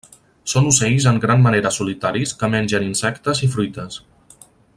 [0.53, 4.01] Són ocells en gran manera solitaris que mengen insectes i fruites.